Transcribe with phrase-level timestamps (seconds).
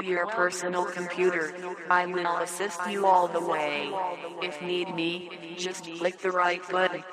[0.00, 1.54] to your personal computer.
[1.90, 3.92] I will assist you all the way.
[4.42, 7.04] If need me, just click the right button.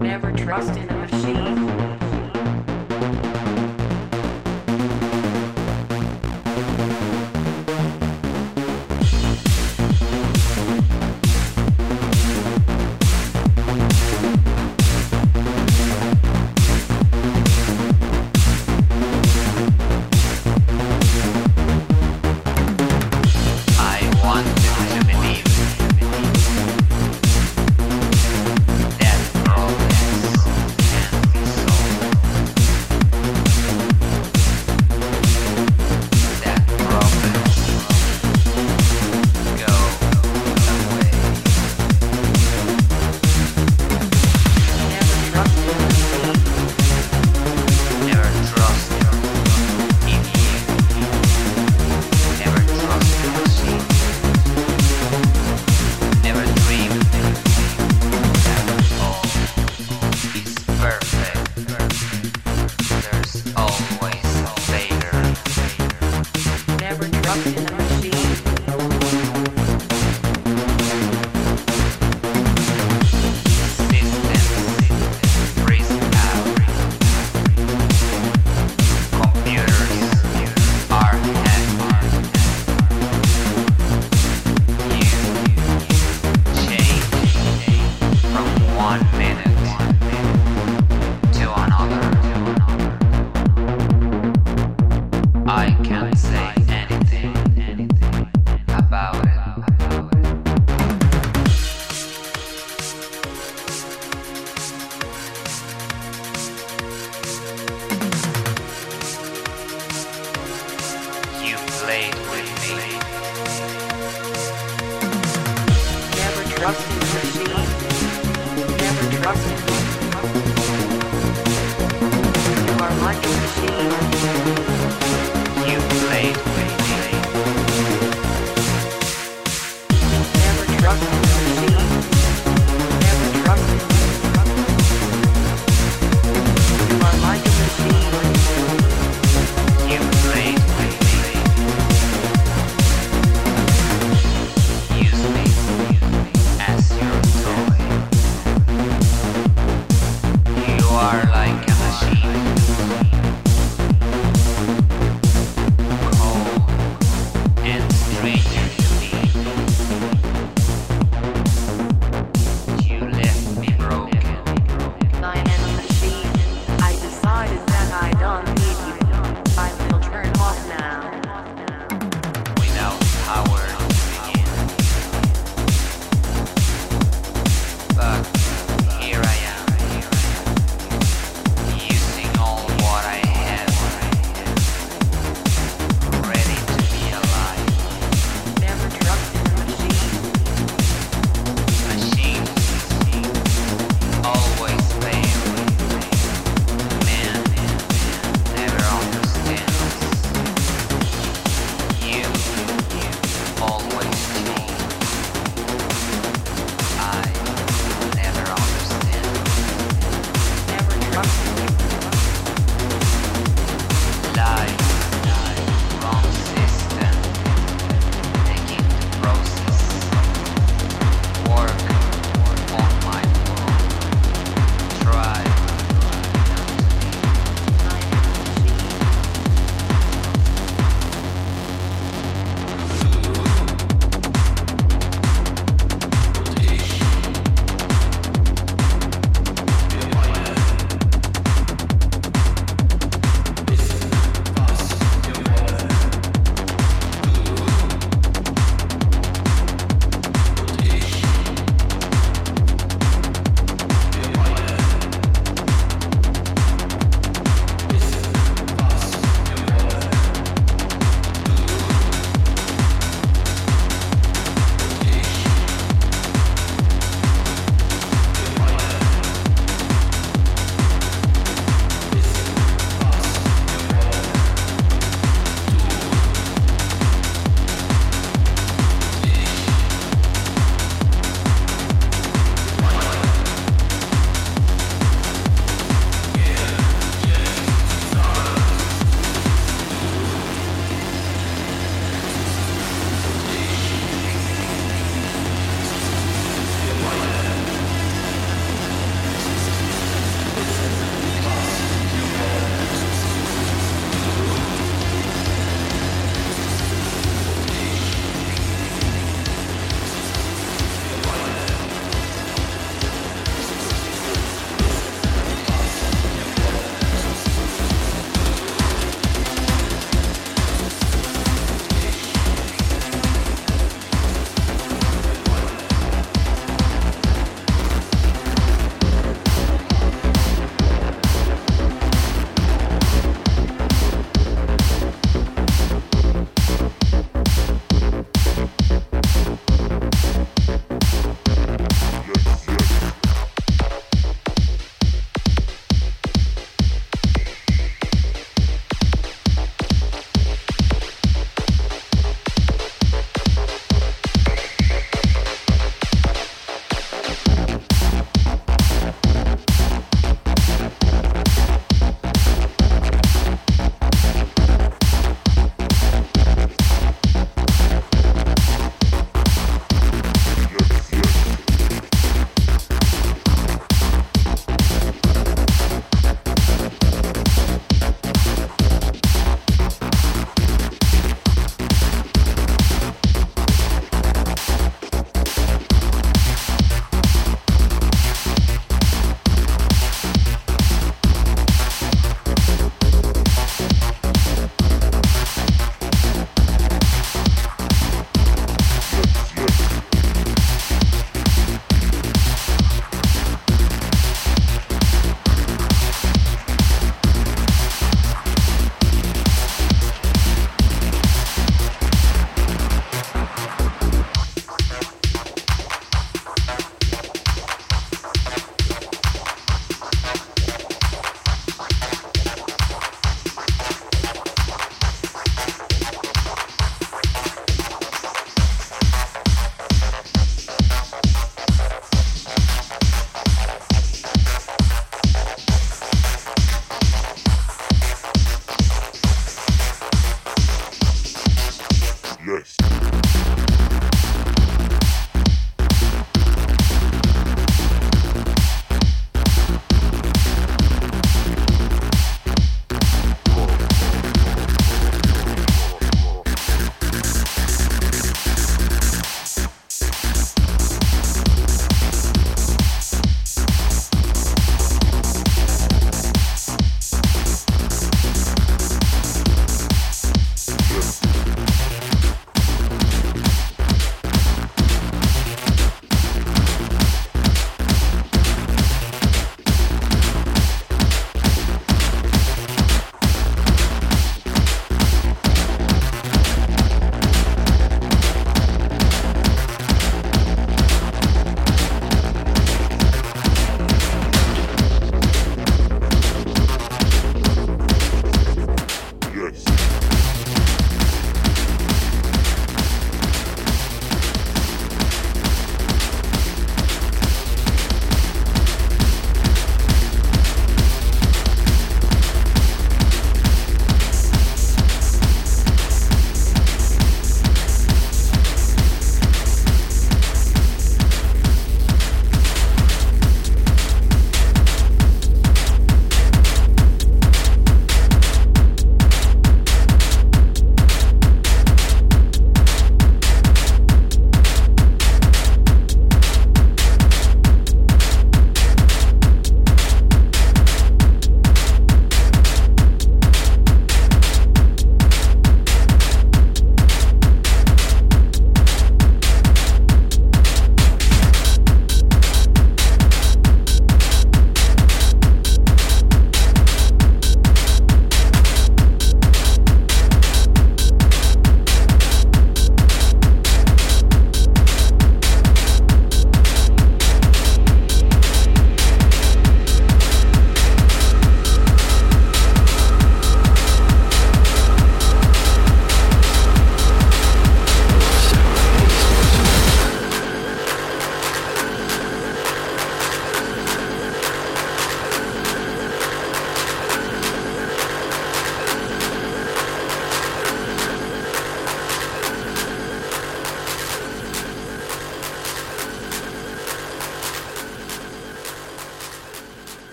[0.00, 2.07] Never trust in a machine.